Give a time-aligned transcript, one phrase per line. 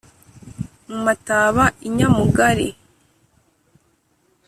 [0.89, 2.69] mu ma t aba i ny amugari